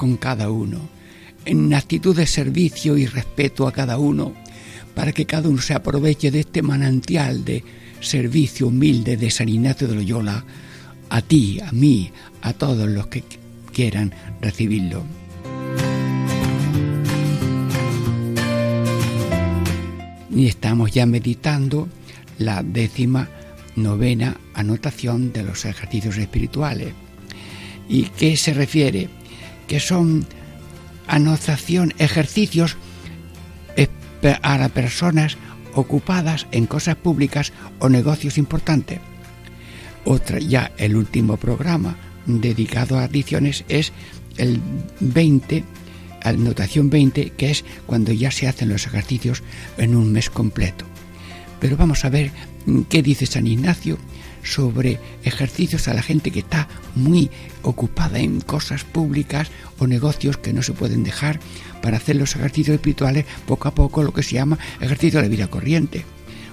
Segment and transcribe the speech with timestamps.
[0.00, 0.78] con cada uno,
[1.44, 4.32] en actitud de servicio y respeto a cada uno,
[4.94, 7.62] para que cada uno se aproveche de este manantial de
[8.00, 10.42] servicio humilde de San Ignacio de Loyola,
[11.10, 12.10] a ti, a mí,
[12.40, 13.24] a todos los que
[13.74, 15.04] quieran recibirlo.
[20.34, 21.90] Y estamos ya meditando
[22.38, 23.28] la décima
[23.76, 26.94] novena anotación de los ejercicios espirituales.
[27.86, 29.19] ¿Y qué se refiere?
[29.70, 30.26] Que son
[31.06, 32.76] anotación, ejercicios
[34.20, 35.36] para personas
[35.74, 38.98] ocupadas en cosas públicas o negocios importantes.
[40.04, 41.96] Otra, ya el último programa
[42.26, 43.92] dedicado a adicciones es
[44.38, 44.60] el
[44.98, 45.62] 20,
[46.24, 49.44] anotación 20, que es cuando ya se hacen los ejercicios
[49.78, 50.84] en un mes completo.
[51.60, 52.32] Pero vamos a ver
[52.88, 53.98] qué dice San Ignacio
[54.42, 57.30] sobre ejercicios a la gente que está muy
[57.62, 61.40] ocupada en cosas públicas o negocios que no se pueden dejar
[61.82, 65.30] para hacer los ejercicios espirituales poco a poco, lo que se llama ejercicio de la
[65.30, 66.04] vida corriente.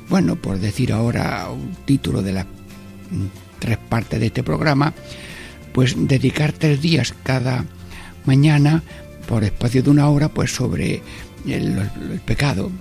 [0.10, 3.26] Bueno, por decir ahora un título de las mm,
[3.60, 4.94] tres partes de este programa,
[5.74, 7.66] pues dedicar tres días cada
[8.26, 8.84] mañana
[9.28, 11.02] por espacio de una hora pues sobre
[11.46, 11.78] el,
[12.12, 12.72] el pecado.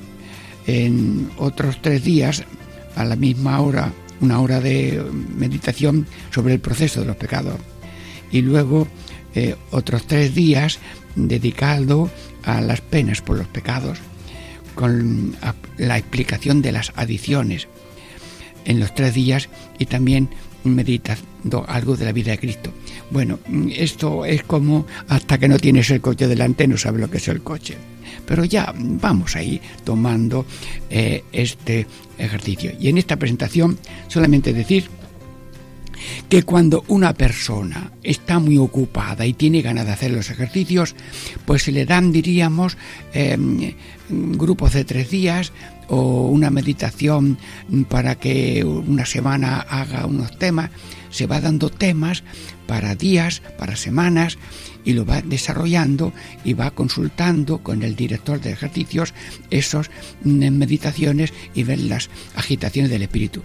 [0.67, 2.44] En otros tres días
[2.97, 5.03] a la misma hora una hora de
[5.37, 7.56] meditación sobre el proceso de los pecados.
[8.31, 8.88] Y luego
[9.34, 10.78] eh, otros tres días
[11.15, 12.10] dedicado
[12.44, 13.99] a las penas por los pecados,
[14.75, 15.37] con
[15.78, 17.69] la explicación de las adiciones
[18.66, 20.28] en los tres días y también
[20.75, 22.72] meditando algo de la vida de Cristo.
[23.10, 23.38] Bueno,
[23.71, 27.28] esto es como hasta que no tienes el coche delante no sabes lo que es
[27.28, 27.77] el coche.
[28.27, 30.47] Pero ya vamos ahí tomando
[30.91, 31.87] eh, este
[32.19, 32.72] ejercicio.
[32.78, 33.78] Y en esta presentación
[34.09, 34.88] solamente decir
[36.28, 40.94] que cuando una persona está muy ocupada y tiene ganas de hacer los ejercicios,
[41.44, 42.76] pues se le dan, diríamos,
[43.12, 43.72] em,
[44.09, 45.53] grupos de tres días
[45.89, 47.39] o una meditación
[47.89, 50.71] para que una semana haga unos temas,
[51.11, 52.25] se va dando temas
[52.67, 54.39] para días, para semanas,
[54.85, 56.13] y lo va desarrollando
[56.45, 59.15] y va consultando con el director de ejercicios
[59.51, 59.91] esas
[60.23, 63.43] mm, meditaciones y ver las agitaciones del espíritu.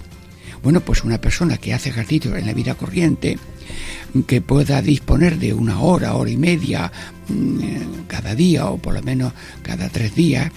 [0.64, 3.40] Bueno, pues una persona que hace ejercicio en la vida corriente,
[4.28, 6.92] que pueda disponer de una hora, hora y media
[7.28, 10.52] mm, cada día o por lo menos cada tres días,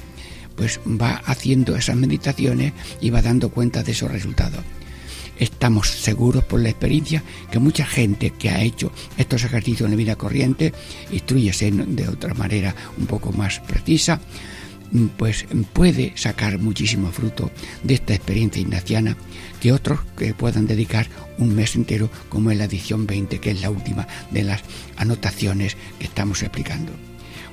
[0.56, 4.60] pues va haciendo esas meditaciones y va dando cuenta de esos resultados.
[5.38, 9.96] Estamos seguros por la experiencia que mucha gente que ha hecho estos ejercicios en la
[9.96, 10.72] vida corriente,
[11.10, 14.20] instruyese de otra manera un poco más precisa,
[15.16, 17.50] pues puede sacar muchísimo fruto
[17.82, 19.16] de esta experiencia ignaciana
[19.60, 23.60] que otros que puedan dedicar un mes entero como en la edición 20 que es
[23.60, 24.62] la última de las
[24.96, 26.92] anotaciones que estamos explicando.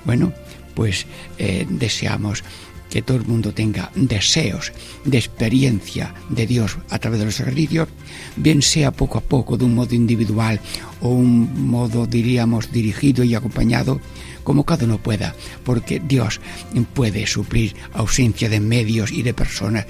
[0.06, 0.34] Bueno,
[0.76, 1.08] pues
[1.38, 2.44] eh, deseamos
[2.92, 4.74] que todo el mundo tenga deseos
[5.06, 7.88] de experiencia de Dios a través de los ejercicios,
[8.36, 10.60] bien sea poco a poco, de un modo individual
[11.00, 14.00] o un modo, diríamos, dirigido y acompañado,
[14.44, 16.42] como cada uno pueda, porque Dios
[16.94, 19.86] puede suplir ausencia de medios y de personas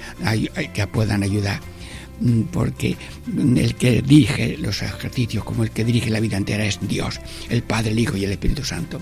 [0.72, 1.71] que puedan ayudar.
[2.22, 2.96] Mm, porque
[3.36, 7.20] el que dirige los ejercicios como el que dirige la vida entera es Dios,
[7.50, 9.00] el Padre, el Hijo y el Espíritu Santo.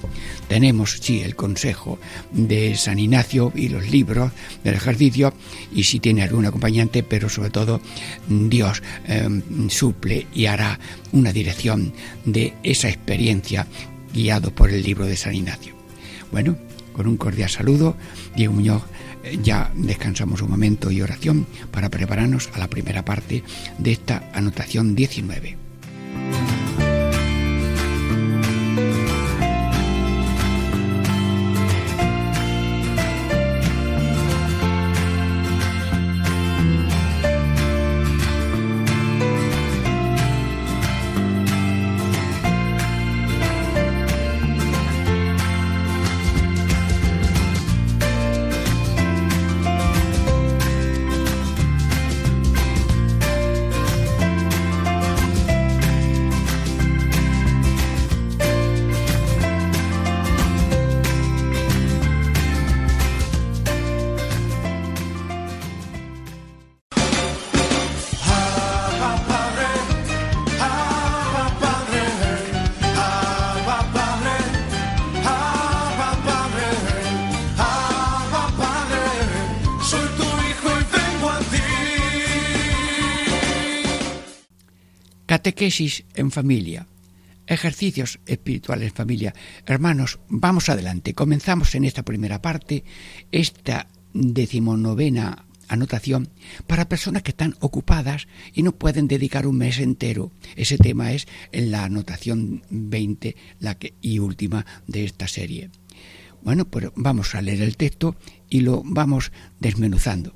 [0.49, 1.99] Tenemos, sí, el consejo
[2.33, 4.33] de San Ignacio y los libros
[4.65, 5.35] del ejercicio,
[5.73, 7.83] y si tiene algún acompañante, pero sobre todo
[8.27, 10.81] Dios em, suple y hará
[11.12, 11.93] una dirección
[12.25, 13.67] de esa experiencia
[14.15, 15.75] guiado por el libro de San Ignacio.
[16.33, 16.56] Bueno,
[16.95, 17.97] con un cordial saludo,
[18.35, 18.83] Diego Muñoz
[19.43, 23.43] ya descansamos un momento y oración para prepararnos a la primera parte
[23.79, 25.57] de esta anotación 19.
[85.61, 86.87] Catequesis en familia.
[87.47, 89.35] Ejercicios espirituales en familia.
[89.67, 91.12] Hermanos, vamos adelante.
[91.12, 92.83] Comenzamos en esta primera parte,
[93.31, 96.31] esta decimonovena anotación
[96.67, 100.33] para personas que están ocupadas y no pueden dedicar un mes entero.
[100.57, 105.69] Ese tema es en la anotación 20 la que, y última de esta serie.
[106.41, 108.17] Bueno, pues vamos a leer el texto
[108.49, 110.33] y lo vamos desmenuzando.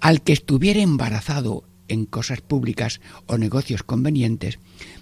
[0.00, 4.58] Al que estuviera embarazado en cosas públicas o negocios convenientes,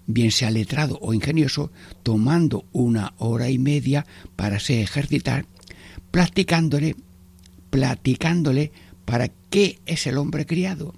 [0.07, 1.71] bien sea letrado o ingenioso,
[2.03, 4.07] tomando una hora y media
[4.37, 5.47] para se ejercitar,
[6.11, 6.97] platicándole,
[7.71, 8.73] platicándole
[9.05, 10.95] para qué es el hombre criado.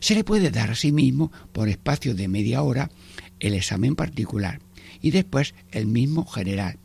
[0.00, 2.90] Se le puede dar a sí mismo, por espacio de media hora,
[3.40, 4.60] el examen particular
[5.00, 6.78] y después el mismo general.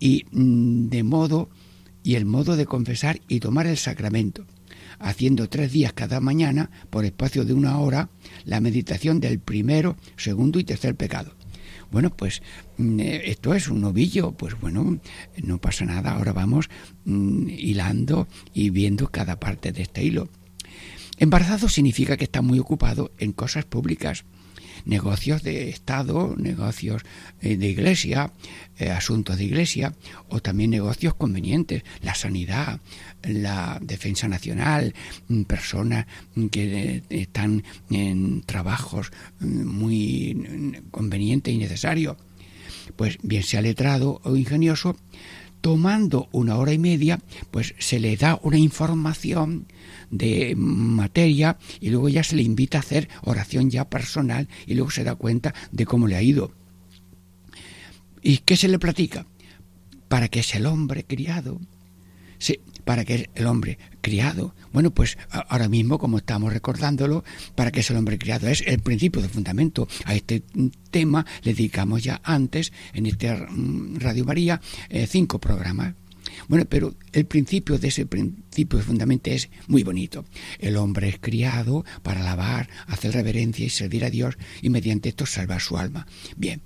[0.00, 1.48] Y mm, de modo
[2.02, 4.44] y el modo de confesar y tomar el sacramento,
[4.98, 8.08] haciendo tres días cada mañana, por espacio de una hora,
[8.44, 11.34] la meditación del primero, segundo y tercer pecado.
[11.90, 12.42] Bueno, pues
[12.76, 14.98] mm, eh, esto es un novillo, pues bueno,
[15.42, 16.68] no pasa nada, ahora vamos
[17.04, 20.28] mm, hilando y viendo cada parte de este hilo.
[21.18, 24.24] Embarazado significa que está muy ocupado en cosas públicas,
[24.84, 27.02] negocios de Estado, negocios
[27.40, 28.32] eh, de iglesia,
[28.78, 29.94] eh, asuntos de iglesia,
[30.28, 32.80] o también negocios convenientes, la sanidad,
[33.22, 34.94] la defensa nacional,
[35.28, 36.06] mm, personas
[36.50, 42.16] que eh, están en trabajos mm, muy mm, convenientes y necesarios.
[42.96, 44.96] Pues bien sea letrado o ingenioso,
[45.62, 47.20] tomando una hora y media,
[47.50, 49.66] pues se le da una información
[50.14, 54.90] de materia y luego ya se le invita a hacer oración ya personal y luego
[54.90, 56.52] se da cuenta de cómo le ha ido.
[58.22, 59.26] ¿Y qué se le platica?
[60.08, 61.60] Para que es el hombre criado.
[62.38, 64.54] Sí, para que es el hombre criado.
[64.72, 67.24] Bueno, pues ahora mismo, como estamos recordándolo,
[67.54, 69.88] para que es el hombre criado es el principio de fundamento.
[70.04, 70.42] A este
[70.90, 75.94] tema le dedicamos ya antes, en este mm, Radio María, eh, cinco programas.
[76.48, 80.24] Bueno, pero el principio de ese principio fundamento es muy bonito.
[80.58, 85.26] El hombre es criado para alabar, hacer reverencia y servir a Dios y mediante esto
[85.26, 86.06] salvar su alma.
[86.36, 86.60] Bien,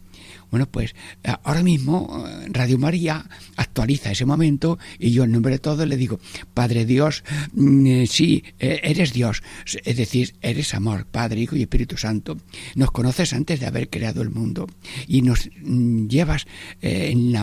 [0.51, 5.53] bueno, pues eh, ahora mismo eh, Radio María actualiza ese momento y yo en nombre
[5.53, 6.21] de todos le digo,
[6.55, 9.43] Padre Dios, mm, eh, sí, eres Dios,
[9.85, 12.37] es decir, eres amor, Padre, Hijo y Espíritu Santo.
[12.75, 14.67] Nos conoces antes de haber creado el mundo
[15.07, 16.47] y nos mm, llevas
[16.81, 17.41] en, la,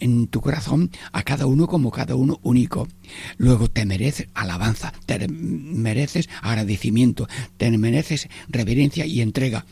[0.00, 2.88] en tu corazón a cada uno como cada uno único.
[3.36, 9.64] Luego te mereces alabanza, te mereces agradecimiento, te mereces reverencia y entrega.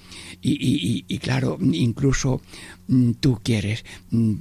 [0.42, 2.40] Y claro, incluso
[2.88, 4.34] Mm, tú quieres mm,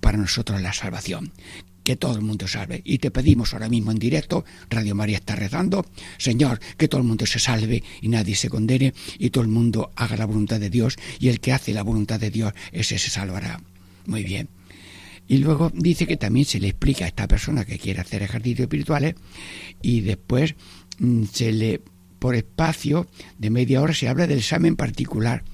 [0.00, 1.32] para nosotros la salvación.
[1.84, 2.82] Que todo el mundo salve.
[2.84, 5.86] Y te pedimos ahora mismo en directo, Radio María está rezando,
[6.18, 9.90] Señor, que todo el mundo se salve y nadie se condene y todo el mundo
[9.96, 13.08] haga la voluntad de Dios y el que hace la voluntad de Dios, ese se
[13.08, 13.62] salvará.
[14.04, 14.50] Muy bien.
[15.28, 18.60] Y luego dice que también se le explica a esta persona que quiere hacer ejercicios
[18.60, 19.14] espirituales
[19.80, 20.56] y después
[20.98, 21.80] mm, se le,
[22.18, 23.06] por espacio
[23.38, 25.44] de media hora, se habla del examen particular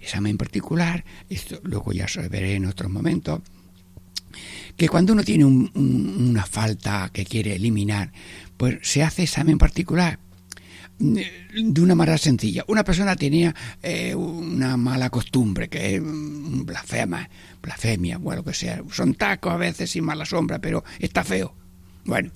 [0.00, 3.40] examen particular, esto luego ya se veré en otros momentos,
[4.76, 8.12] que cuando uno tiene una falta que quiere eliminar,
[8.56, 10.18] pues se hace examen particular
[10.98, 11.16] mm,
[11.72, 12.64] de una manera sencilla.
[12.68, 17.28] Una persona tenía eh, una mala costumbre, que es blasfema,
[17.60, 18.82] blasfemia, bueno, que sea.
[18.92, 21.54] Son tacos a veces y mala sombra, pero está feo.
[22.04, 22.30] Bueno,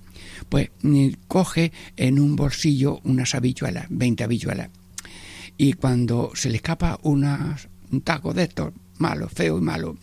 [0.49, 4.71] pues mm, coge en un bolsillo unas habichuelas, 20 habichuelas,
[5.57, 7.27] y cuando se le escapa un
[8.03, 9.97] taco de estos, malo, feo y malo,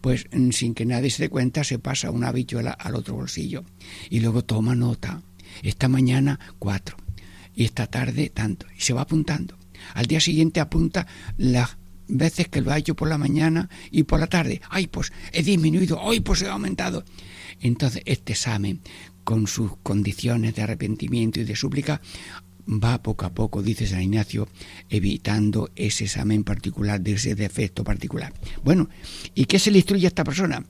[0.00, 3.64] pues mm, sin que nadie se dé cuenta se pasa una habichuela al otro bolsillo
[4.10, 5.22] y luego toma nota.
[5.62, 6.96] Esta mañana cuatro
[7.54, 9.56] y esta tarde tanto y se va apuntando.
[9.94, 11.76] Al día siguiente apunta las
[12.08, 14.60] veces que lo ha hecho por la mañana y por la tarde.
[14.70, 17.04] Ay, pues he disminuido, hoy pues he aumentado.
[17.60, 18.80] Entonces este examen
[19.28, 22.00] con sus condiciones de arrepentimiento y de súplica
[22.66, 24.48] va poco a poco, dice San Ignacio,
[24.88, 28.32] evitando ese examen particular, de ese defecto particular.
[28.64, 28.88] Bueno,
[29.34, 30.64] ¿y qué se le instruye a esta persona?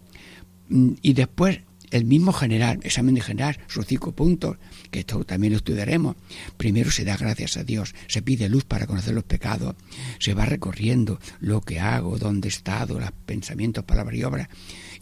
[0.71, 1.61] Mm, y después
[1.93, 4.57] el mismo general, examen de general, sus cinco puntos,
[4.91, 6.17] que esto también lo estudiaremos.
[6.57, 9.77] Primero se da gracias a Dios, se pide luz para conocer los pecados,
[10.19, 14.49] se va recorriendo lo que hago, dónde he estado, los pensamientos, palabras y obras.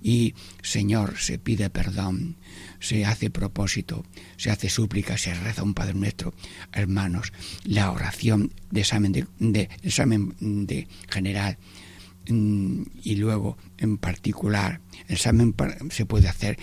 [0.03, 2.37] Y Señor, se pide perdón,
[2.81, 4.05] se hace propósito,
[4.37, 6.35] se hace súplica, se reza un Padre Nuestro.
[6.73, 7.33] Hermanos,
[7.65, 10.35] la oración de examen de, examen
[10.67, 11.59] de general
[12.29, 15.55] y luego en particular el examen
[15.91, 16.59] se puede hacer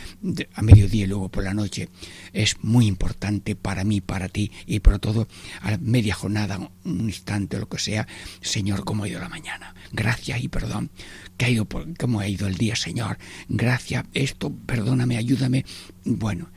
[0.53, 1.89] a mediodía y luego por la noche.
[2.33, 5.27] Es muy importante para mí, para ti y por todo
[5.61, 8.07] a media jornada, un instante, lo que sea.
[8.41, 9.73] Señor, ¿cómo ha ido la mañana?
[9.91, 10.91] Gracias y perdón.
[11.37, 11.67] ¿Qué ha ido
[11.97, 13.17] ¿Cómo ha ido el día, Señor?
[13.47, 15.65] Gracias, esto, perdóname, ayúdame.
[16.05, 16.49] Bueno,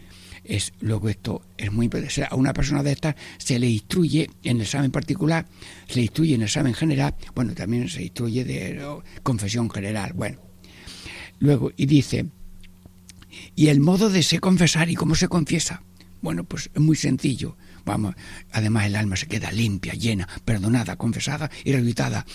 [0.49, 2.27] es luego esto es muy importante.
[2.29, 5.47] A una persona de estas se le instruye en el examen particular,
[5.89, 8.81] se le instruye en el examen general, bueno, también se instruye de
[9.23, 10.13] confesión general.
[10.15, 10.39] Bueno,
[11.39, 12.27] luego, y dice,
[13.55, 15.83] ¿y el modo de se confesar y cómo se confiesa?
[16.23, 17.57] Bueno, pues es muy sencillo.
[17.87, 18.17] Vamos,
[18.51, 22.27] además el alma se queda limpia, llena, perdonada, confesada y rehabilitada.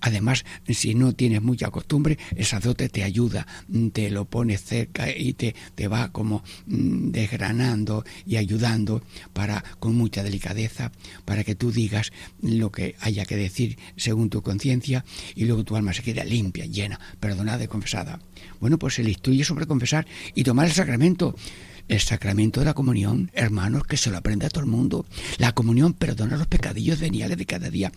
[0.00, 3.44] Además, si no tienes mucha costumbre, el sacerdote te ayuda,
[3.92, 9.02] te lo pone cerca y te, te va como mm, desgranando y ayudando
[9.32, 10.92] para, con mucha delicadeza,
[11.24, 15.76] para que tú digas lo que haya que decir según tu conciencia y luego tu
[15.76, 18.20] alma se queda limpia, llena, perdonada y confesada.
[18.60, 21.34] Bueno, pues se le instruye sobre confesar y tomar el sacramento
[21.90, 25.06] el sacramento de la comunión, hermanos, que se lo aprende a todo el mundo.
[25.38, 27.90] La comunión perdona los pecadillos veniales de cada día,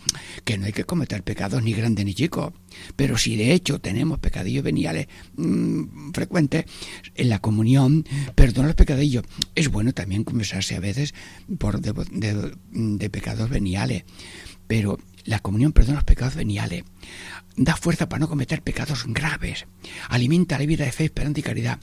[0.43, 2.53] que no hay que cometer pecados ni grandes ni chicos.
[2.95, 6.65] Pero si de hecho tenemos pecadillos veniales mm, frecuentes,
[7.13, 9.25] en la comunión perdona los pecadillos.
[9.53, 11.13] Es bueno también confesarse a veces
[11.59, 14.05] por de pecados veniales,
[14.65, 16.83] pero la comunión perdona los pecados veniales
[17.55, 19.65] da fuerza para no cometer pecados graves,
[20.09, 21.79] alimenta la vida de fe, esperanza y caridad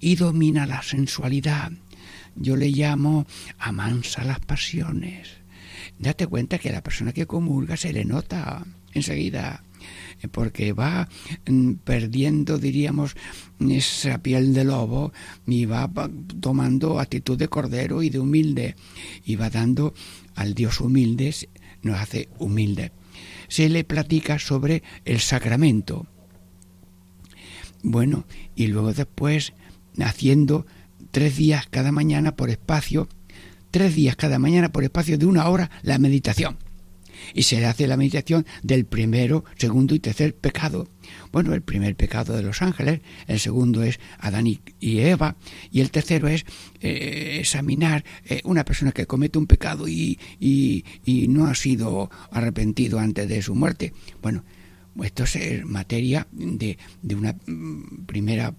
[0.00, 1.72] y domina la sensualidad.
[2.36, 3.26] Yo le llamo
[3.58, 5.28] amansa las pasiones.
[5.98, 9.62] Date cuenta que a la persona que comulga se le nota enseguida
[10.32, 11.08] porque va
[11.46, 13.16] mm, perdiendo, diríamos,
[13.60, 15.12] esa piel de lobo
[15.46, 15.90] y va
[16.40, 18.76] tomando actitud de cordero y de humilde
[19.24, 19.94] y va dando
[20.34, 21.34] al Dios humilde,
[21.82, 22.92] nos hace humilde
[23.48, 26.06] se le platica sobre el sacramento.
[27.82, 28.24] Bueno,
[28.54, 29.52] y luego después
[30.00, 30.66] haciendo
[31.10, 33.08] tres días cada mañana por espacio,
[33.70, 36.58] tres días cada mañana por espacio de una hora la meditación
[37.32, 40.88] y se hace la meditación del primero, segundo y tercer pecado.
[41.32, 44.60] Bueno, el primer pecado de los ángeles, el segundo es Adán y
[45.00, 45.36] Eva,
[45.70, 46.44] y el tercero es
[46.80, 52.10] eh, examinar eh, una persona que comete un pecado y, y, y no ha sido
[52.30, 53.92] arrepentido antes de su muerte.
[54.22, 54.44] Bueno,
[55.02, 58.54] esto es materia de, de una mm, primera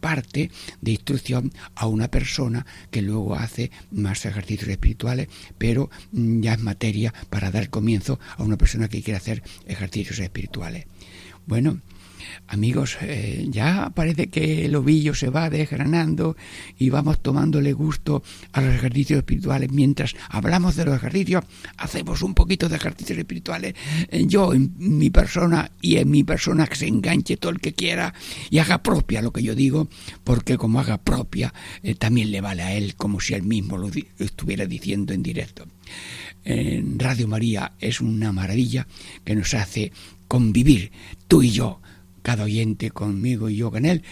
[0.00, 0.50] parte
[0.80, 5.28] de instrucción a una persona que luego hace más ejercicios espirituales,
[5.58, 10.18] pero mm, ya es materia para dar comienzo a una persona que quiere hacer ejercicios
[10.18, 10.86] espirituales.
[11.46, 11.80] Bueno,
[12.48, 16.36] Amigos, eh, ya parece que el ovillo se va desgranando
[16.78, 19.70] y vamos tomándole gusto a los ejercicios espirituales.
[19.72, 21.44] Mientras hablamos de los ejercicios,
[21.76, 23.74] hacemos un poquito de ejercicios espirituales.
[24.08, 27.72] Eh, yo en mi persona y en mi persona que se enganche todo el que
[27.72, 28.12] quiera
[28.50, 29.88] y haga propia lo que yo digo,
[30.24, 33.90] porque como haga propia, eh, también le vale a él como si él mismo lo
[34.18, 35.66] estuviera diciendo en directo.
[36.44, 38.88] Radio María es una maravilla
[39.24, 39.92] que nos hace
[40.32, 40.90] convivir
[41.28, 41.81] tú y yo
[42.22, 44.02] cada oyente conmigo y yo con él,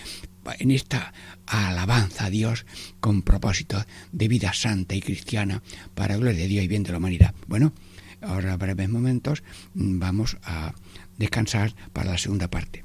[0.58, 1.12] en esta
[1.46, 2.66] alabanza a Dios
[3.00, 5.62] con propósito de vida santa y cristiana
[5.94, 7.34] para gloria de Dios y bien de la humanidad.
[7.46, 7.72] Bueno,
[8.20, 9.42] ahora breves momentos
[9.74, 10.74] vamos a
[11.18, 12.84] descansar para la segunda parte.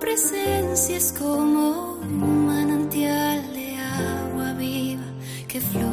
[0.00, 1.57] presencia es como
[5.58, 5.87] que fluye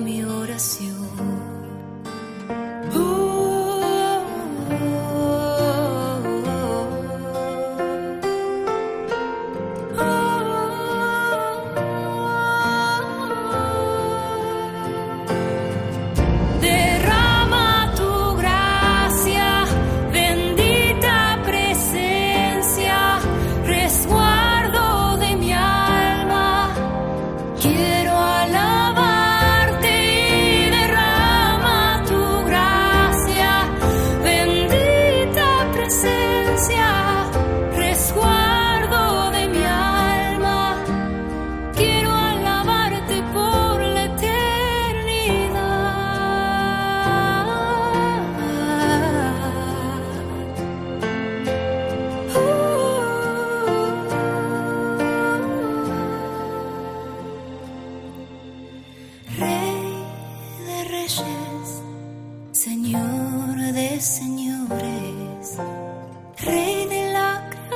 [0.00, 1.37] mi oración.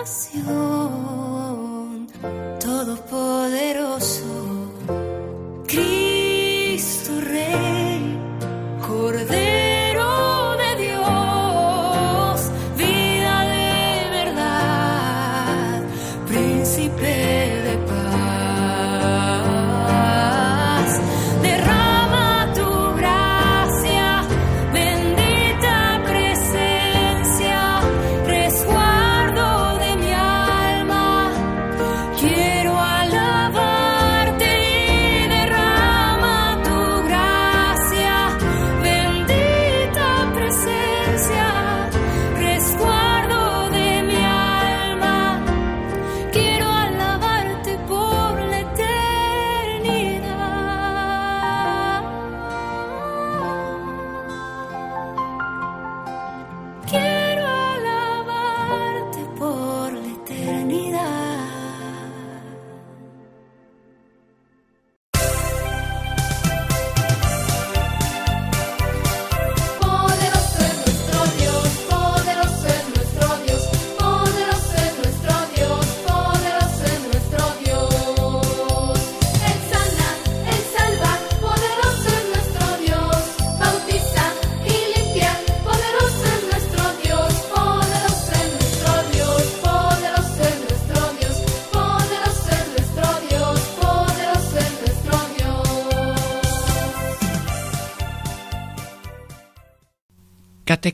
[0.04, 1.31] La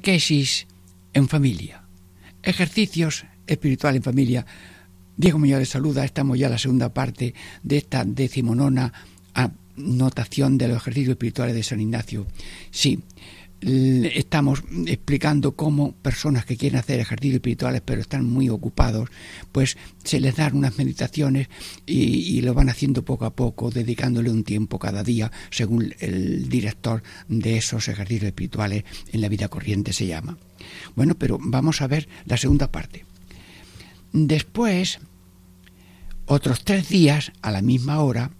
[0.08, 0.66] Catequesis
[1.12, 1.82] en familia.
[2.42, 4.46] Ejercicios espiritual en familia.
[5.18, 6.02] Diego Muñoz les saluda.
[6.02, 8.90] Estamos ya en la segunda parte de esta decimonona
[9.34, 12.26] anotación de los ejercicios espirituales de San Ignacio.
[12.70, 13.00] Sí,
[13.60, 19.10] estamos explicando cómo personas que quieren hacer ejercicios espirituales pero están muy ocupados,
[19.50, 21.48] pues se les dan unas meditaciones
[21.84, 27.02] y, lo van haciendo poco a poco, dedicándole un tiempo cada día, según el director
[27.26, 30.38] de esos ejercicios espirituales en la vida corriente se llama.
[30.94, 33.04] Bueno, pero vamos a ver la segunda parte.
[34.12, 35.00] Después,
[36.26, 38.30] otros tres días, a la misma hora,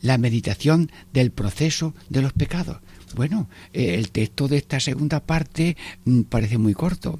[0.00, 2.78] la meditación del proceso de los pecados
[3.14, 7.18] bueno, eh, el texto de esta segunda parte mm, parece muy corto.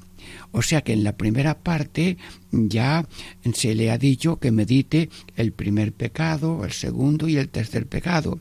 [0.51, 2.17] O sea que en la primera parte
[2.51, 3.07] ya
[3.53, 8.39] se le ha dicho que medite el primer pecado, el segundo y el tercer pecado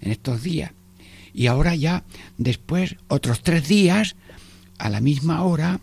[0.00, 0.72] en estos días.
[1.34, 2.04] Y ahora ya,
[2.36, 4.16] después, otros tres días,
[4.78, 5.80] a la misma hora,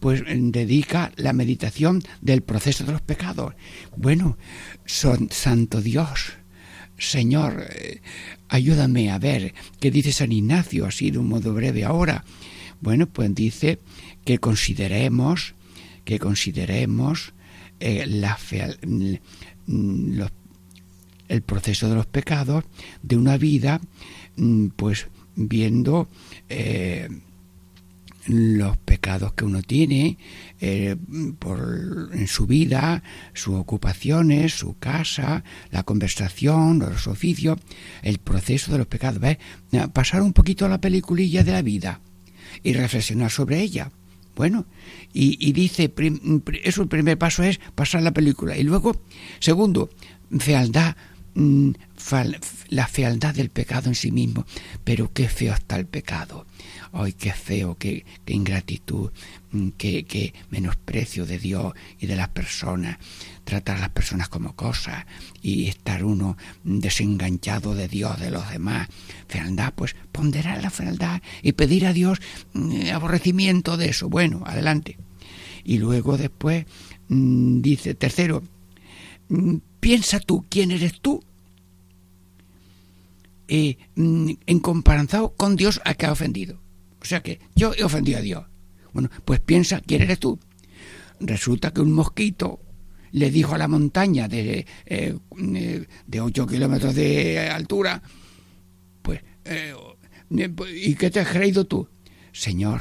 [0.00, 3.54] pues dedica la meditación del proceso de los pecados.
[3.96, 4.38] Bueno,
[4.86, 6.32] son santo Dios,
[6.98, 8.00] Señor, eh,
[8.52, 12.24] ayúdame a ver qué dice San Ignacio así de un modo breve ahora.
[12.80, 13.78] Bueno, pues dice
[14.24, 15.54] que consideremos,
[16.04, 17.32] que consideremos
[17.80, 18.38] eh, la
[19.66, 20.22] mm,
[21.28, 22.64] el proceso de los pecados
[23.02, 23.80] de una vida,
[24.36, 26.08] mm, pues viendo
[26.50, 27.08] eh,
[28.26, 30.18] los pecados que uno tiene
[30.60, 30.96] eh,
[31.38, 33.02] por, en su vida,
[33.34, 37.58] sus ocupaciones, su casa, la conversación, los oficios,
[38.02, 39.20] el proceso de los pecados.
[39.20, 39.38] ¿ves?
[39.92, 42.00] Pasar un poquito la peliculilla de la vida
[42.62, 43.90] y reflexionar sobre ella.
[44.34, 44.66] Bueno,
[45.12, 45.92] y, dice,
[46.64, 48.56] eso el primer paso es pasar la película.
[48.56, 49.02] Y luego,
[49.40, 49.90] segundo,
[50.38, 50.96] fealdad,
[51.34, 51.70] mm,
[52.68, 54.46] la fealdad del pecado en sí mismo.
[54.84, 56.46] Pero qué feo está el pecado
[56.92, 59.10] ay, qué feo, qué, ingratitud,
[59.50, 62.98] mm, qué, menosprecio de Dios y de las personas,
[63.44, 65.06] tratar a las personas como cosas
[65.40, 68.88] y estar uno desenganchado de Dios, de los demás.
[69.28, 72.20] Fealdad, pues ponderar la fealdad y pedir a Dios
[72.52, 74.08] mm, aborrecimiento de eso.
[74.08, 74.98] Bueno, adelante.
[75.64, 76.66] Y luego después
[77.08, 78.42] mm, dice, tercero,
[79.80, 81.24] piensa tú quién eres tú
[83.48, 86.61] eh, en comparación con Dios a que ha ofendido.
[87.02, 88.44] O sea que yo he ofendido a Dios.
[88.92, 90.38] Bueno, pues piensa, ¿quién eres tú?
[91.18, 92.60] Resulta que un mosquito
[93.10, 95.14] le dijo a la montaña de, eh,
[96.06, 98.02] de 8 kilómetros de altura,
[99.02, 99.74] pues, eh,
[100.74, 101.88] ¿y qué te has creído tú?
[102.32, 102.80] Señor,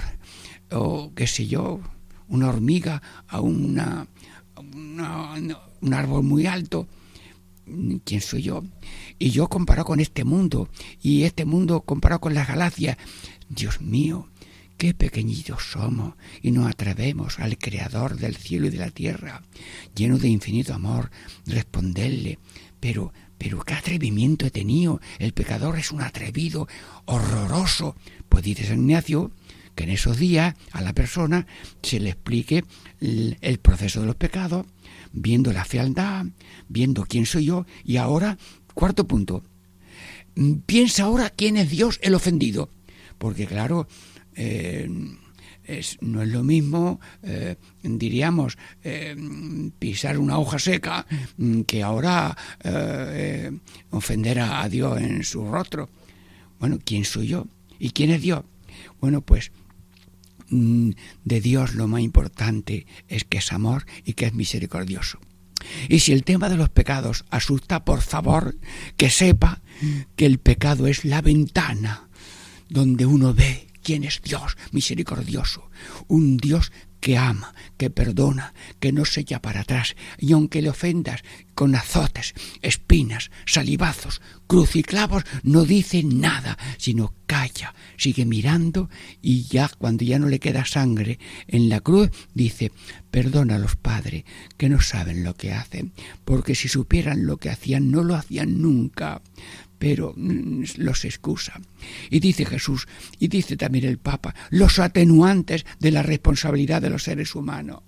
[0.71, 1.81] o qué sé yo,
[2.27, 4.07] una hormiga a una,
[4.55, 6.87] un árbol muy alto.
[8.03, 8.63] ¿Quién soy yo?
[9.19, 10.69] Y yo comparo con este mundo,
[11.01, 12.97] y este mundo comparado con las galaxias,
[13.53, 14.29] Dios mío,
[14.77, 19.43] qué pequeñitos somos y nos atrevemos al Creador del cielo y de la tierra,
[19.93, 21.11] lleno de infinito amor,
[21.45, 22.39] responderle,
[22.79, 26.67] pero, pero qué atrevimiento he tenido, el pecador es un atrevido,
[27.05, 27.95] horroroso.
[28.29, 29.31] Pues dice San Ignacio
[29.75, 31.45] que en esos días a la persona
[31.83, 32.63] se le explique
[33.01, 34.65] el, el proceso de los pecados,
[35.11, 36.25] viendo la fealdad,
[36.69, 38.37] viendo quién soy yo, y ahora,
[38.73, 39.43] cuarto punto,
[40.65, 42.69] piensa ahora quién es Dios el ofendido,
[43.21, 43.87] porque claro,
[44.35, 44.89] eh,
[46.01, 49.15] no es lo mismo, eh, diríamos, eh,
[49.77, 51.05] pisar una hoja seca
[51.37, 52.35] mm, que ahora
[53.91, 55.87] ofender a, Dios en su rostro.
[56.59, 57.45] Bueno, ¿quién soy yo?
[57.77, 58.43] ¿Y quién es Dios?
[58.99, 59.51] Bueno, pues
[60.49, 60.89] mm,
[61.23, 65.19] de Dios lo más importante es que es amor y que es misericordioso.
[65.89, 68.55] Y si el tema de los pecados asusta, por favor,
[68.97, 69.61] que sepa
[70.15, 72.09] que el pecado es la ventana
[72.71, 75.69] donde uno ve quién es Dios misericordioso,
[76.07, 80.69] un Dios que ama, que perdona, que no se echa para atrás, y aunque le
[80.69, 81.21] ofendas
[81.53, 88.89] con azotes, espinas, salivazos, cruciclavos, no dice nada, sino calla, sigue mirando
[89.21, 92.71] y ya cuando ya no le queda sangre en la cruz, dice,
[93.09, 94.23] perdónalos, Padre,
[94.57, 95.91] que no saben lo que hacen,
[96.23, 99.21] porque si supieran lo que hacían, no lo hacían nunca
[99.81, 101.59] pero mm, los excusa.
[102.11, 107.01] Y dice Jesús, y dice también el Papa, los atenuantes de la responsabilidad de los
[107.01, 107.81] seres humanos.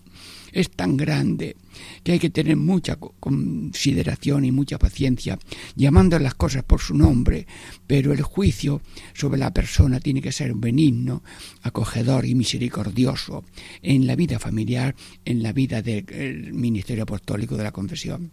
[0.52, 1.56] Es tan grande
[2.04, 5.38] que hay que tener mucha consideración y mucha paciencia,
[5.76, 7.46] llamando las cosas por su nombre,
[7.86, 8.82] pero el juicio
[9.14, 11.24] sobre la persona tiene que ser benigno,
[11.62, 13.44] acogedor y misericordioso
[13.84, 18.32] en la vida familiar, en la vida del ministerio apostólico de la confesión.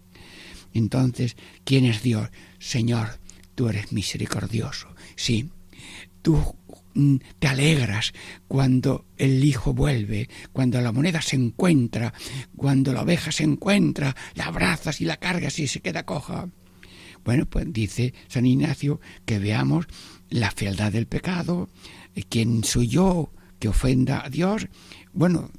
[0.73, 2.29] Entonces, ¿quién es Dios?
[2.59, 3.21] Señor,
[3.55, 4.87] tú eres misericordioso.
[5.15, 5.49] Sí,
[6.21, 6.39] tú
[6.93, 8.13] mm, te alegras
[8.47, 12.13] cuando el hijo vuelve, cuando la moneda se encuentra,
[12.55, 16.49] cuando la oveja se encuentra, la abrazas y la cargas y se queda coja.
[17.23, 19.85] Bueno, pues dice San Ignacio que veamos
[20.29, 21.69] la fealdad del pecado,
[22.29, 24.67] quién soy yo que ofenda a Dios.
[25.13, 25.51] Bueno,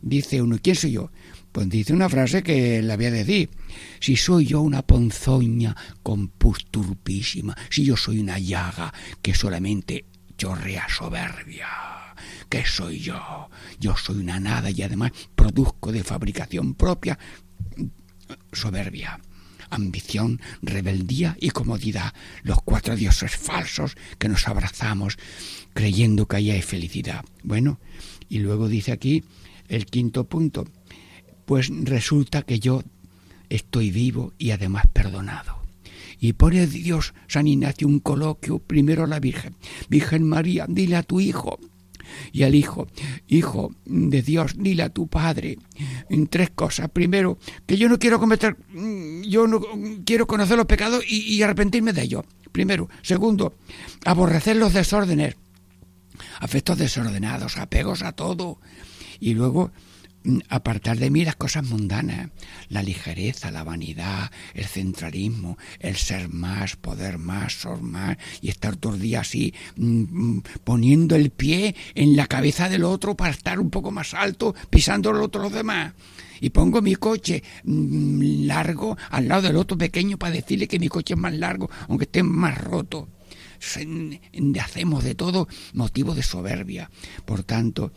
[0.00, 1.10] dice uno, ¿quién soy yo?
[1.52, 3.50] Pues dice una frase que la voy a decir.
[4.00, 10.06] Si soy yo una ponzoña con pus turpísima, si yo soy una llaga que solamente
[10.36, 11.66] chorrea soberbia,
[12.48, 13.50] ¿qué soy yo?
[13.80, 17.18] Yo soy una nada y además produzco de fabricación propia
[18.52, 19.18] soberbia
[19.70, 25.16] ambición, rebeldía y comodidad, los cuatro dioses falsos que nos abrazamos
[25.74, 27.24] creyendo que ahí hay felicidad.
[27.42, 27.78] Bueno,
[28.28, 29.24] y luego dice aquí
[29.68, 30.66] el quinto punto,
[31.48, 32.82] pues resulta que yo
[33.48, 35.62] estoy vivo y además perdonado.
[36.20, 39.54] Y pone Dios San Ignacio un coloquio primero a la Virgen.
[39.88, 41.58] Virgen María, dile a tu hijo.
[42.32, 42.86] Y al hijo,
[43.28, 45.56] hijo de Dios, dile a tu padre
[46.10, 46.90] en tres cosas.
[46.90, 49.62] Primero, que yo no quiero cometer, mm, yo no
[50.04, 52.24] quiero conocer los pecados y, y arrepentirme de ellos.
[52.52, 52.90] Primero.
[53.00, 53.54] Segundo,
[54.04, 55.36] aborrecer los desórdenes,
[56.40, 58.58] afectos desordenados, apegos a todo.
[59.18, 59.72] Y luego,
[60.48, 62.30] apartar de mí las cosas mundanas,
[62.68, 68.76] la ligereza, la vanidad, el centralismo, el ser más, poder más, ser más, y estar
[68.76, 73.30] todo el día así mm, mm, poniendo el pie en la cabeza del otro para
[73.30, 75.94] estar un poco más alto, pisando los demás.
[76.40, 80.88] Y pongo mi coche mm, largo al lado del otro pequeño para decirle que mi
[80.88, 83.08] coche es más largo, aunque esté más roto.
[84.60, 86.90] Hacemos de todo motivo de soberbia.
[87.24, 87.92] Por tanto,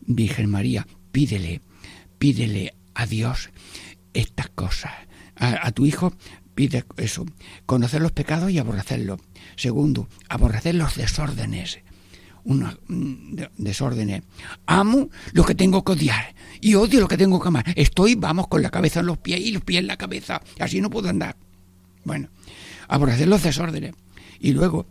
[0.00, 1.60] Virgen María, pídele,
[2.18, 3.50] pídele a Dios
[4.14, 4.90] estas cosas.
[5.36, 6.12] A, tu hijo
[6.56, 7.24] pide eso,
[7.66, 9.20] conocer los pecados y aborrecerlos.
[9.54, 11.78] Segundo, aborrecer los desórdenes.
[12.42, 14.24] Una, mm, desórdenes.
[14.66, 17.64] Amo lo que tengo que odiar y odio lo que tengo que amar.
[17.76, 20.42] Estoy, vamos, con la cabeza en los pies y los pies en la cabeza.
[20.58, 21.36] Así no puedo andar.
[22.04, 22.28] Bueno,
[22.88, 23.94] aborrecer los desórdenes.
[24.40, 24.86] Y luego,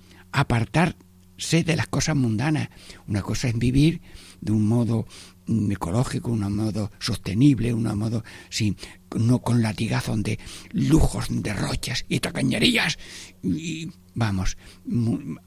[1.43, 2.69] apartarse de las cosas mundanas.
[3.07, 4.01] Una cosa es vivir
[4.41, 5.05] de un modo
[5.47, 8.77] ecológico, un modo sostenible, un modo sin,
[9.15, 10.39] no con latigazos de
[10.71, 12.97] lujos, de rochas y tacañerías,
[13.43, 14.57] y vamos,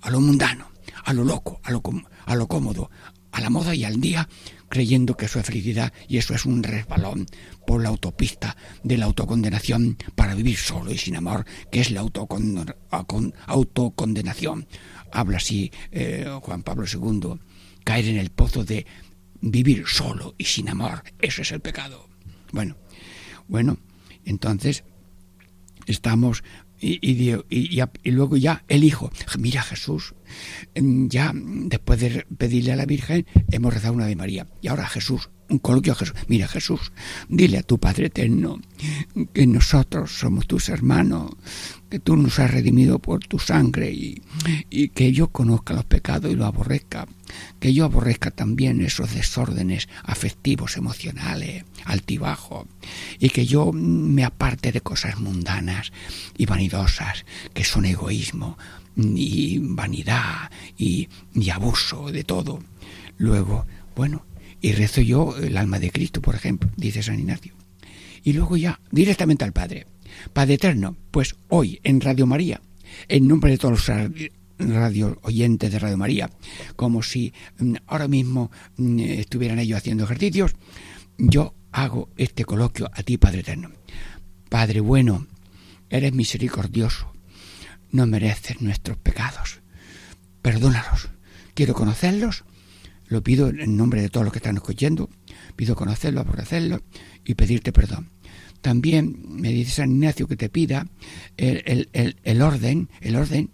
[0.03, 0.71] a lo mundano,
[1.05, 1.83] a lo loco, a lo,
[2.27, 2.91] a lo cómodo,
[3.33, 4.29] a la moda y al día,
[4.69, 7.27] creyendo que eso es felicidad y eso es un resbalón
[7.67, 12.01] por la autopista de la autocondenación para vivir solo y sin amor, que es la
[12.01, 14.67] autocondenación.
[15.13, 17.39] Habla así eh, Juan Pablo II,
[17.85, 18.87] caer en el pozo de
[19.41, 21.03] vivir solo y sin amor.
[21.21, 22.09] Eso es el pecado.
[22.53, 22.77] Bueno,
[23.49, 23.79] bueno,
[24.25, 24.85] entonces
[25.87, 26.43] estamos
[26.79, 26.99] y,
[27.51, 30.15] y, luego ya el hijo, mira Jesús,
[30.75, 34.47] ya después de pedirle a la Virgen, hemos rezado una de María.
[34.61, 36.93] Y ahora Jesús, un coloquio a Jesús, mira Jesús,
[37.29, 38.61] dile a tu Padre Eterno
[39.33, 41.33] que nosotros somos tus hermanos,
[41.89, 44.23] que tú nos has redimido por tu sangre y,
[44.71, 47.07] y que yo conozca los pecados y los aborrezca
[47.61, 52.67] que yo aborrezca también esos desórdenes afectivos, emocionales, altibajos,
[53.19, 55.93] y que yo me aparte de cosas mundanas
[56.37, 58.57] y vanidosas, que son egoísmo
[58.97, 61.09] y vanidad y,
[61.53, 62.61] abuso de todo.
[63.19, 64.27] Luego, bueno,
[64.61, 67.55] y rezo yo el alma de Cristo, por ejemplo, dice San Ignacio.
[68.25, 69.87] Y luego ya, directamente al Padre.
[70.33, 72.61] Padre Eterno, pues hoy en Radio María,
[73.09, 73.99] en nombre de todos los
[74.59, 76.31] radio oyentes de Radio María,
[76.77, 80.55] como si mm, ahora mismo mm, estuvieran ellos haciendo ejercicios,
[81.19, 83.71] yo hago este coloquio a ti, Padre Eterno.
[84.49, 85.27] Padre bueno,
[85.91, 87.13] eres misericordioso,
[87.91, 89.61] no mereces nuestros pecados,
[90.43, 91.09] perdónalos,
[91.55, 92.45] quiero conocerlos,
[93.07, 95.09] lo pido en nombre de todos los que están escuchando,
[95.55, 96.81] pido conocerlos, aborrecerlos
[97.25, 98.11] y pedirte perdón.
[98.61, 100.89] También me dice San Ignacio que te pida
[101.37, 103.51] el, el, el orden, el orden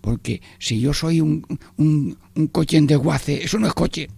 [0.00, 4.08] porque si yo soy un, un, coche en desguace, eso no es coche.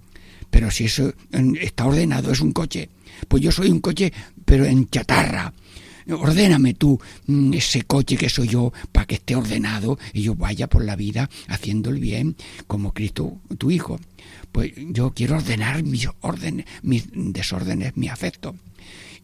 [0.51, 1.13] Pero si eso
[1.61, 2.89] está ordenado, es un coche.
[3.29, 4.13] Pues yo soy un coche,
[4.45, 5.53] pero en chatarra.
[6.11, 10.69] Ordéname tú mm, ese coche que soy yo para que esté ordenado y yo vaya
[10.69, 12.37] por la vida haciendo el bien
[12.67, 14.01] como Cristo, tu Hijo.
[14.51, 18.55] Pues yo quiero ordenar mis órdenes, mis desórdenes, mi afecto.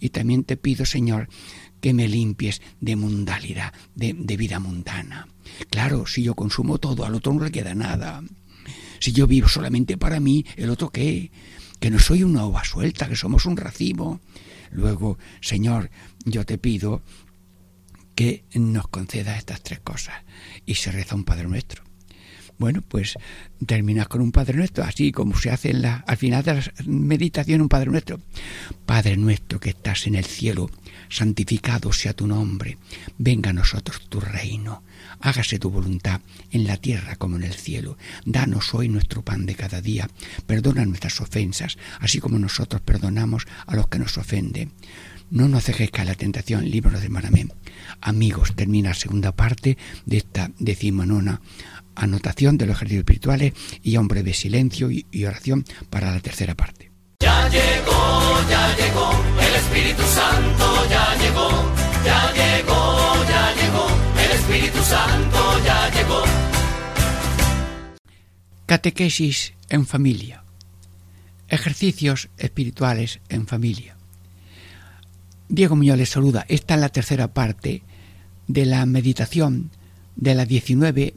[0.00, 1.28] Y también te pido, Señor,
[1.80, 5.28] que me limpies de mundalidad, de, de vida mundana.
[5.70, 8.22] Claro, si yo consumo todo, al otro no le queda nada.
[9.00, 11.30] Si yo vivo solamente para mí, ¿el otro qué?
[11.80, 14.20] Que no soy una ova suelta, que somos un racimo.
[14.70, 15.90] Luego, Señor,
[16.24, 17.02] yo te pido
[18.14, 20.16] que nos conceda estas tres cosas.
[20.66, 21.84] Y se reza un Padre Nuestro.
[22.58, 23.14] Bueno, pues
[23.64, 26.62] terminas con un Padre Nuestro, así como se hace en la, al final de la
[26.86, 28.20] meditación un Padre Nuestro.
[28.84, 30.68] Padre Nuestro que estás en el cielo,
[31.08, 32.78] santificado sea tu nombre,
[33.16, 34.82] venga a nosotros tu reino,
[35.20, 37.96] hágase tu voluntad en la tierra como en el cielo.
[38.24, 40.08] Danos hoy nuestro pan de cada día,
[40.46, 44.72] perdona nuestras ofensas, así como nosotros perdonamos a los que nos ofenden.
[45.30, 47.52] No nos dejes caer la tentación, líbranos de Maramén.
[48.00, 49.76] Amigos, termina la segunda parte
[50.06, 51.42] de esta decimonona
[51.98, 53.52] anotación de los ejercicios espirituales
[53.82, 56.90] y a un breve silencio y, oración para la tercera parte.
[57.20, 61.50] Ya llegó, ya llegó, el Espíritu Santo ya llegó,
[62.04, 62.87] ya llegó,
[64.48, 66.22] Espíritu Santo ya llegó.
[68.64, 70.42] Catequesis en familia.
[71.48, 73.98] Ejercicios espirituales en familia.
[75.50, 76.46] Diego Muñoz les saluda.
[76.48, 77.82] Esta es la tercera parte
[78.46, 79.70] de la meditación
[80.16, 81.14] de la 19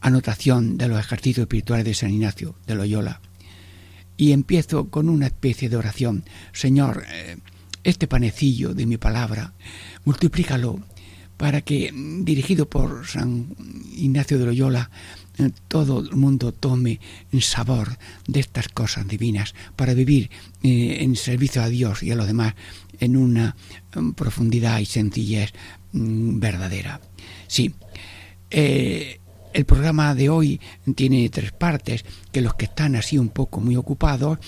[0.00, 3.20] anotación de los ejercicios espirituales de San Ignacio de Loyola.
[4.16, 6.24] Y empiezo con una especie de oración.
[6.54, 7.36] Señor, eh,
[7.84, 9.52] este panecillo de mi palabra,
[10.06, 10.80] multiplícalo
[11.36, 13.54] para que, dirigido por San
[13.96, 14.90] Ignacio de Loyola,
[15.38, 17.00] eh, todo el mundo tome
[17.40, 20.30] sabor de estas cosas divinas para vivir
[20.62, 22.54] eh, en servicio a Dios y a los demás
[22.98, 23.56] en una
[24.14, 25.52] profundidad y sencillez
[25.92, 27.00] mm, verdadera.
[27.46, 27.74] Sí,
[29.56, 30.60] el programa de hoy
[30.94, 34.38] tiene tres partes, que los que están así un poco muy ocupados,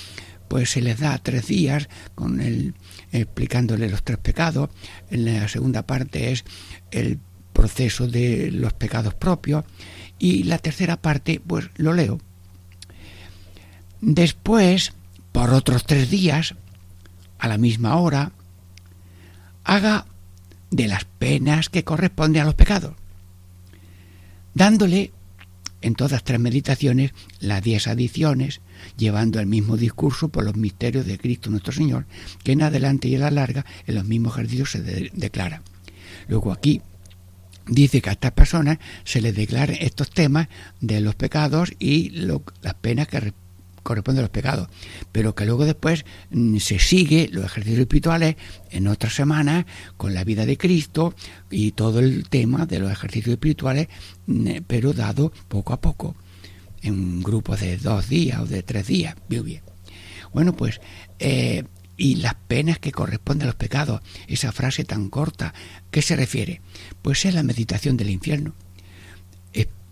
[0.49, 2.75] pues se les da tres días con el
[3.13, 4.71] explicándole los tres pecados.
[5.11, 6.45] En la segunda parte es
[6.91, 7.19] el
[7.53, 9.65] proceso de los pecados propios
[10.19, 12.21] y la tercera parte pues lo leo.
[14.01, 14.93] Después,
[15.33, 16.55] por otros tres días,
[17.39, 18.33] a la misma hora,
[19.65, 20.07] haga
[20.71, 22.95] de las penas que corresponden a los pecados
[24.59, 25.13] dándole
[25.83, 28.61] en todas tres meditaciones las diez adiciones,
[28.97, 32.07] llevando el mismo discurso por los misterios de Cristo nuestro Señor,
[32.43, 35.63] que en adelante y en la larga en los mismos ejercicios se declara.
[36.29, 36.83] Luego aquí
[37.67, 40.49] dice que a estas personas se les declaran estos temas
[40.81, 43.33] de los pecados y las penas que
[43.89, 44.69] corresponde a los pecados,
[45.13, 48.37] pero que luego después mm, se sigue los ejercicios espirituales
[48.71, 49.65] en otras semanas
[49.97, 51.15] con la vida de Cristo
[51.51, 53.89] y todo el tema de los ejercicios espirituales,
[54.27, 56.17] mm, pero dado poco a poco,
[56.83, 59.17] en grupos de dos días o de tres días.
[59.31, 59.63] Muy bien.
[60.35, 60.83] Bueno, pues,
[61.19, 61.65] eh,
[61.97, 65.55] y las penas que corresponden a los pecados, esa frase tan corta,
[65.91, 66.61] ¿qué se refiere?
[67.01, 68.53] Pues es la meditación del infierno.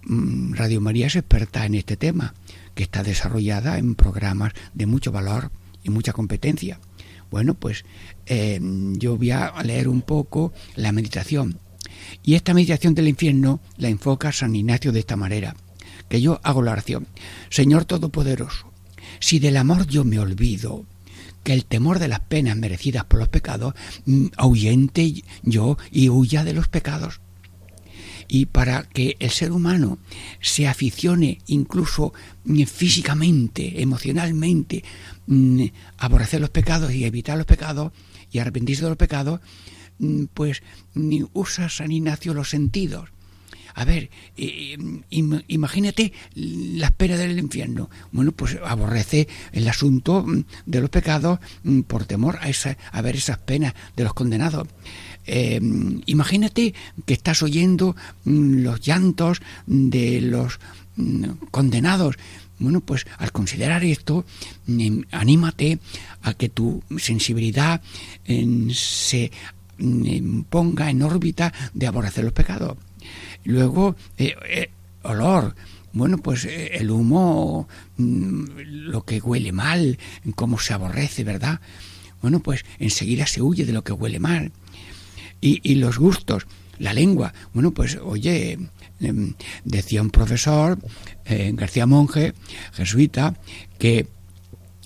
[0.09, 2.35] Mm, Radio María es experta en este tema
[2.77, 5.51] que está desarrollada en programas de mucho valor
[5.83, 6.79] y mucha competencia.
[7.31, 7.85] Bueno, pues
[8.27, 8.61] eh,
[8.99, 11.59] yo voy a leer un poco la meditación.
[12.23, 15.57] Y esta meditación del infierno la enfoca San Ignacio de esta manera,
[16.09, 17.09] que yo hago la oración.
[17.49, 18.71] Señor Todopoderoso,
[19.21, 20.85] si del amor yo me olvido,
[21.43, 26.45] que el temor de las penas merecidas por los pecados mm, ahuyente yo y huya
[26.45, 27.21] de los pecados.
[28.29, 29.99] Y para que el ser humano
[30.41, 32.13] se aficione incluso
[32.45, 34.85] mm, físicamente, emocionalmente,
[35.27, 35.65] mm,
[35.99, 37.93] a aborrecer los pecados y evitar los pecados
[38.31, 39.41] y arrepentirse de los pecados,
[39.99, 40.63] mm, pues
[41.33, 43.11] usa San Ignacio los sentidos
[43.77, 44.09] a ver,
[44.39, 44.79] eh,
[45.11, 47.91] imagínate la espera del infierno.
[48.11, 53.03] Bueno, pues aborrece el asunto mm, de los pecados mm, por temor a, esa, a
[53.03, 54.67] ver esas penas de los condenados.
[55.27, 55.61] Eh,
[56.07, 60.59] imagínate que estás oyendo mm, los llantos de los
[61.51, 62.17] condenados.
[62.59, 64.25] Bueno, pues al considerar esto,
[65.11, 65.79] anímate
[66.23, 67.83] a que tu sensibilidad
[68.73, 69.31] se
[70.49, 72.79] ponga en órbita de aborrecer los pecados.
[73.45, 74.71] Luego, eh, eh,
[75.03, 75.55] olor.
[75.93, 79.99] Bueno, pues el humo, mm, lo que huele mal,
[80.35, 81.61] cómo se aborrece, ¿verdad?
[82.23, 84.53] Bueno, pues enseguida se huye de lo que huele mal.
[85.41, 86.47] Y, los gustos,
[86.79, 87.33] la lengua.
[87.55, 88.59] Bueno, pues oye,
[89.01, 90.79] em, decía un profesor,
[91.25, 92.35] García Monge,
[92.73, 93.35] jesuita,
[93.79, 94.09] que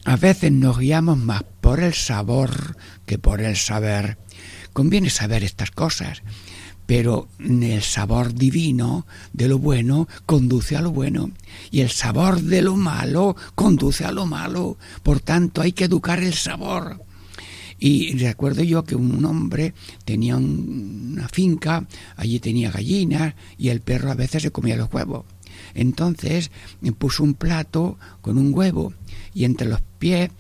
[0.05, 4.19] a veces nos guiamos más por el sabor que por el saber.
[4.73, 6.23] Conviene saber estas cosas
[6.91, 11.31] pero el sabor divino de lo bueno conduce a lo bueno
[11.71, 14.77] y el sabor de lo malo conduce a lo malo.
[15.05, 17.01] Por tanto, hay que educar el sabor.
[17.81, 19.73] Y recuerdo yo que un hombre
[20.05, 25.25] tenía una finca, allí tenía gallinas y el perro a veces se comía los huevos.
[25.75, 26.51] Entonces
[26.99, 28.93] puso un plato con un huevo
[29.35, 30.31] y entre los pies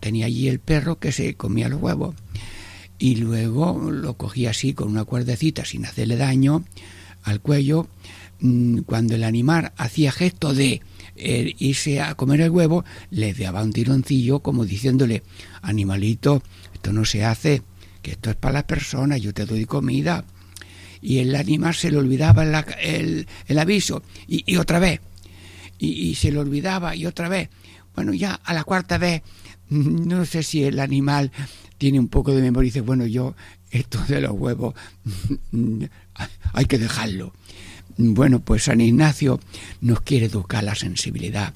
[0.00, 2.14] tenía allí el perro que se comía los huevos
[2.98, 6.64] y luego lo cogía así con una cuerdecita sin hacerle daño
[7.22, 7.88] al cuello.
[8.40, 10.80] Mm, cuando el animal hacía gesto de
[11.16, 15.22] irse a comer el huevo, le daba un tironcillo como diciéndole,
[15.62, 17.62] animalito, esto no se hace,
[18.02, 20.24] que esto es para las personas, yo te doy comida.
[21.00, 22.44] Y el animal se le olvidaba
[22.80, 25.00] el, el, aviso, y, y, otra vez,
[25.78, 27.50] y, y se le olvidaba, y otra vez.
[27.94, 29.22] Bueno, ya a la cuarta vez,
[29.70, 31.30] no sé si el animal
[31.78, 33.34] tiene un poco de memoria y dice, bueno, yo
[33.70, 34.74] esto de los huevos
[36.52, 37.32] hay que dejarlo.
[37.96, 39.40] Bueno, pues San Ignacio
[39.80, 41.54] nos quiere educar la sensibilidad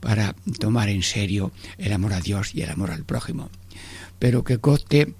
[0.00, 3.50] para tomar en serio el amor a Dios y el amor al prójimo.
[4.18, 5.14] Pero que coste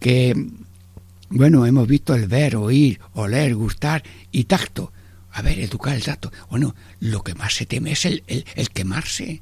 [0.00, 0.48] que,
[1.30, 4.92] bueno, hemos visto el ver, oír, oler, gustar y tacto.
[5.30, 6.30] A ver, educar el tacto.
[6.50, 9.40] Bueno, lo que más se teme es el, el, el quemarse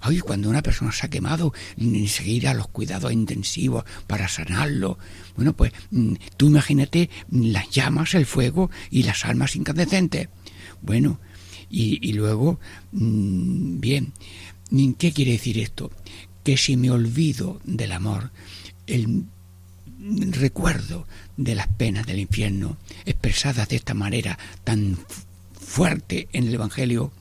[0.00, 4.98] Ay, cuando una persona se ha quemado, enseguida los cuidados intensivos para sanarlo.
[5.36, 10.28] Bueno, pues mm, tú imagínate las llamas, el fuego y las almas incandescentes.
[10.82, 11.20] Bueno,
[11.68, 12.58] y, luego,
[12.92, 14.12] mm, bien,
[14.98, 15.92] ¿qué quiere decir esto?
[16.42, 18.32] Que si me olvido del amor,
[18.86, 19.24] el
[20.30, 21.06] recuerdo
[21.36, 24.98] de las penas del infierno expresadas de esta manera tan
[25.52, 27.12] fuerte en el Evangelio,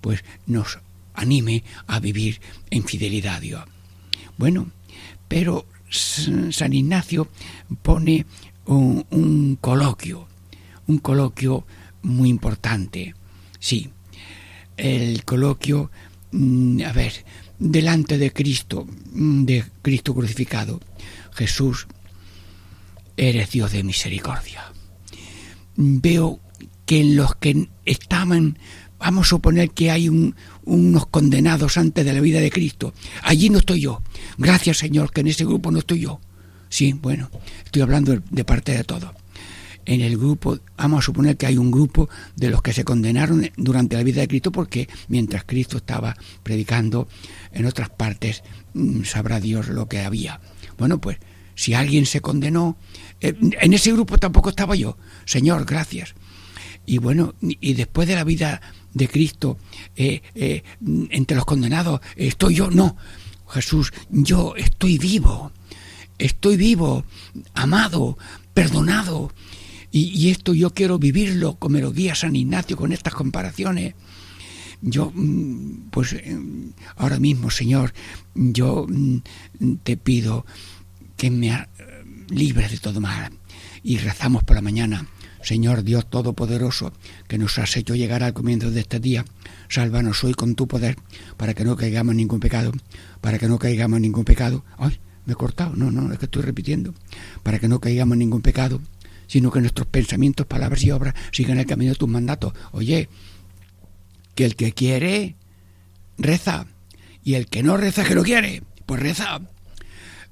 [0.00, 0.78] pues nos
[1.18, 2.40] anime a vivir
[2.70, 3.64] en fidelidad a Dios.
[4.36, 4.70] Bueno,
[5.26, 7.28] pero San Ignacio
[7.82, 8.26] pone
[8.66, 10.28] un, coloquio,
[10.86, 11.66] un coloquio
[12.02, 13.14] muy importante.
[13.58, 13.90] Sí,
[14.76, 15.90] el coloquio,
[16.32, 17.24] mm, a ver,
[17.58, 20.80] delante de Cristo, mm, de Cristo crucificado,
[21.32, 21.86] Jesús,
[23.16, 24.72] eres Dios de misericordia.
[25.76, 26.40] Veo
[26.86, 28.58] que en los que estaban
[28.98, 32.92] vamos a suponer que hay unos condenados antes de la vida de Cristo.
[33.22, 34.02] Allí no estoy yo.
[34.36, 36.20] Gracias Señor que en ese grupo no estoy yo.
[36.68, 37.30] Sí, bueno,
[37.64, 39.10] estoy hablando de parte de todos.
[39.86, 43.50] En el grupo, vamos a suponer que hay un grupo de los que se condenaron
[43.56, 47.08] durante la vida de Cristo porque mientras Cristo estaba predicando
[47.52, 48.42] en otras partes,
[48.74, 50.40] mm, sabrá Dios lo que había.
[50.76, 51.16] Bueno, pues
[51.54, 52.76] si alguien se condenó,
[53.22, 54.98] eh, en ese grupo tampoco estaba yo.
[55.24, 56.14] Señor, gracias.
[56.84, 58.60] Y bueno, y después de la vida
[58.94, 59.58] de Cristo
[59.96, 60.62] eh, eh,
[61.10, 62.96] entre los condenados estoy yo, no.
[63.48, 65.52] Jesús, yo estoy vivo,
[66.18, 67.04] estoy vivo,
[67.54, 68.18] amado,
[68.52, 69.32] perdonado.
[69.90, 73.94] Y, esto yo quiero vivirlo como lo guía San Ignacio con estas comparaciones.
[74.82, 76.38] Yo, mm, pues eh,
[76.96, 77.94] ahora mismo, Señor,
[78.34, 80.44] yo mm, te pido
[81.16, 81.66] que me
[82.28, 83.32] libres de todo mal.
[83.82, 85.06] Y rezamos por la mañana
[85.42, 86.92] Señor Dios Todopoderoso,
[87.26, 89.24] que nos has hecho llegar al comienzo de este día,
[89.68, 90.96] sálvanos hoy con tu poder,
[91.36, 92.72] para que no caigamos en ningún pecado,
[93.20, 94.64] para que no caigamos en ningún pecado.
[94.76, 96.94] Ay, me he cortado, no, no, es que estoy repitiendo,
[97.42, 98.80] para que no caigamos en ningún pecado,
[99.26, 102.52] sino que nuestros pensamientos, palabras y obras sigan el camino de tus mandatos.
[102.72, 103.08] Oye,
[104.34, 105.36] que el que quiere,
[106.16, 106.66] reza,
[107.22, 109.40] y el que no reza, que no quiere, pues reza.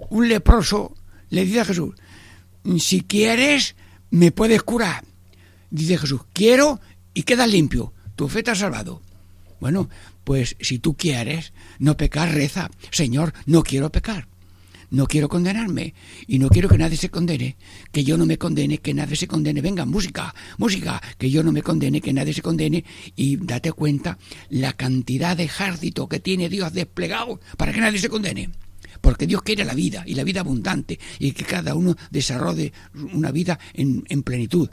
[0.08, 0.94] Un leproso
[1.30, 1.94] le dice a Jesús,
[2.78, 3.76] si quieres,
[4.10, 5.04] me puedes curar.
[5.70, 6.80] Dice Jesús, quiero
[7.14, 9.02] y quedas limpio, tu fe te ha salvado.
[9.60, 9.88] Bueno,
[10.24, 14.28] pues si tú quieres no pecar, reza, Señor, no quiero pecar
[14.90, 15.94] no quiero condenarme
[16.26, 17.56] y no quiero que nadie se condene,
[17.92, 19.60] que yo no me condene, que nadie se condene.
[19.60, 22.84] Venga, música, música, que yo no me condene, que nadie se condene
[23.14, 24.18] y date cuenta
[24.50, 28.50] la cantidad de ejército que tiene Dios desplegado para que nadie se condene.
[29.00, 32.72] Porque Dios quiere la vida y la vida abundante y que cada uno desarrolle
[33.12, 34.68] una vida en, en plenitud.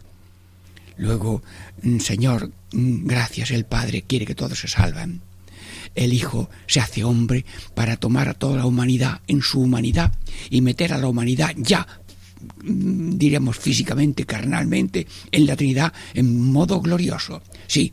[0.97, 1.41] Luego,
[1.81, 5.21] mm, Señor, mm, gracias, el Padre quiere que todos se salven
[5.95, 7.45] el Hijo se hace hombre
[7.75, 10.13] para tomar a toda la humanidad en su humanidad
[10.49, 11.87] y meter a la humanidad ya
[12.63, 17.41] mm, diremos físicamente, carnalmente, en la Trinidad en modo glorioso.
[17.67, 17.91] Sí,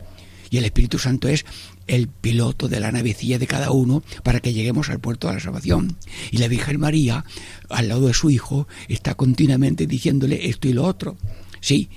[0.50, 1.44] y el Espíritu Santo es
[1.90, 5.40] el piloto de la navecilla de cada uno para que lleguemos al puerto de la
[5.40, 5.96] salvación.
[6.30, 7.24] Y la Virgen María,
[7.68, 11.16] al lado de su Hijo, está continuamente diciéndole esto y lo otro.
[11.60, 11.90] Sí,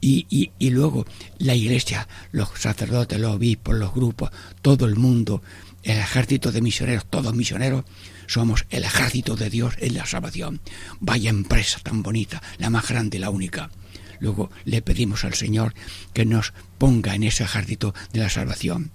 [0.00, 1.06] y, y, luego
[1.38, 4.30] la iglesia, los sacerdotes, los obispos, los grupos,
[4.62, 5.42] todo el mundo,
[5.84, 7.84] el ejército de misioneros, todos misioneros,
[8.26, 10.60] somos el ejército de Dios en la salvación.
[10.98, 13.70] Vaya empresa tan bonita, la más grande, la única.
[14.18, 15.72] Luego le pedimos al Señor
[16.12, 18.90] que nos ponga en ese ejército de la salvación.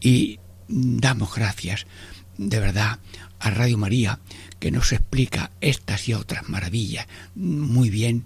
[0.00, 0.38] Y
[0.68, 1.86] damos gracias,
[2.36, 2.98] de verdad,
[3.40, 4.20] a Radio María,
[4.58, 8.24] que nos explica estas y otras maravillas muy bien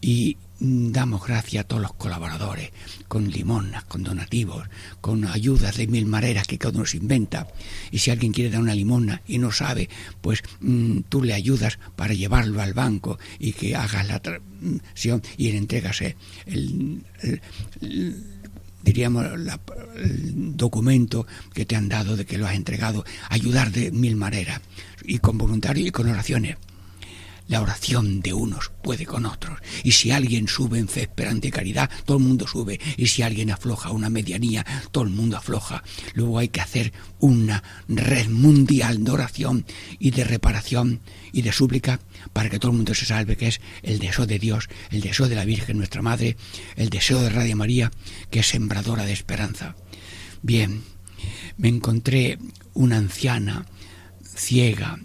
[0.00, 2.70] y damos gracias a todos los colaboradores,
[3.06, 4.68] con limonas, con donativos,
[5.00, 7.46] con ayudas de mil maneras que cada uno se inventa.
[7.90, 9.88] Y si alguien quiere dar una limona y no sabe,
[10.20, 15.52] pues mm, tú le ayudas para llevarlo al banco y que hagas la transacción y
[15.52, 16.00] le entregas
[16.46, 17.02] el,
[18.88, 19.26] diríamos,
[19.96, 24.60] el documento que te han dado de que lo has entregado, ayudar de mil maneras,
[25.04, 26.56] y con voluntarios y con oraciones.
[27.48, 29.58] La oración de unos puede con otros.
[29.82, 32.78] Y si alguien sube en fe, esperanza y caridad, todo el mundo sube.
[32.96, 35.82] Y si alguien afloja una medianía, todo el mundo afloja.
[36.14, 39.64] Luego hay que hacer una red mundial de oración
[39.98, 41.00] y de reparación
[41.32, 42.00] y de súplica
[42.32, 45.28] para que todo el mundo se salve, que es el deseo de Dios, el deseo
[45.28, 46.36] de la Virgen, nuestra Madre,
[46.76, 47.90] el deseo de Radio María,
[48.30, 49.74] que es sembradora de esperanza.
[50.42, 50.82] Bien,
[51.56, 52.38] me encontré
[52.74, 53.66] una anciana
[54.22, 55.00] ciega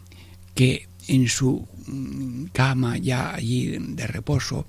[0.56, 4.66] que en su mm, cama ya allí de reposo.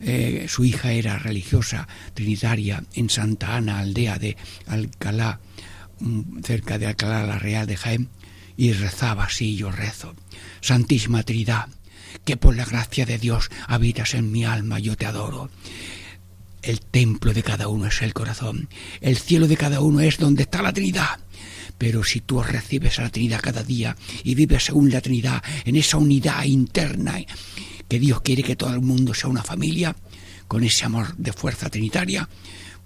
[0.00, 5.40] Eh, su hija era religiosa trinitaria en Santa Ana, aldea de Alcalá,
[6.00, 8.08] mm, cerca de Alcalá la Real de Jaén,
[8.56, 10.14] y rezaba así, yo rezo.
[10.60, 11.68] Santísima Trinidad,
[12.24, 15.50] que por la gracia de Dios habitas en mi alma, yo te adoro.
[16.62, 18.68] El templo de cada uno es el corazón,
[19.00, 21.20] el cielo de cada uno es donde está la Trinidad.
[21.80, 25.76] Pero si tú recibes a la Trinidad cada día y vives según la Trinidad, en
[25.76, 27.16] esa unidad interna
[27.88, 29.96] que Dios quiere que todo el mundo sea una familia,
[30.46, 32.28] con ese amor de fuerza trinitaria,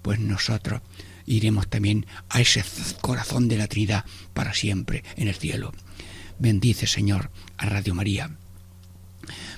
[0.01, 0.81] pues nosotros
[1.25, 2.63] iremos también a ese
[3.01, 5.73] corazón de la Trinidad para siempre en el cielo.
[6.39, 8.37] Bendice, Señor, a Radio María.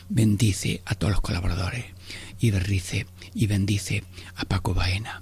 [0.09, 1.85] Bendice a todos los colaboradores
[2.39, 4.03] y bendice, y bendice
[4.35, 5.21] a Paco Baena,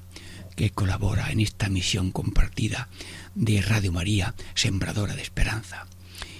[0.55, 2.89] que colabora en esta misión compartida
[3.35, 5.87] de Radio María, sembradora de esperanza.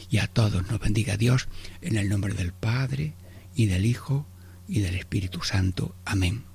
[0.10, 1.48] Y a todos nos bendiga Dios
[1.82, 3.14] en el nombre del Padre
[3.56, 4.26] y del Hijo
[4.68, 5.96] y del Espíritu Santo.
[6.06, 6.55] Amén.